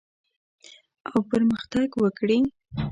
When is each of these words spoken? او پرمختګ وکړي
او 1.09 1.17
پرمختګ 1.31 1.89
وکړي 2.03 2.39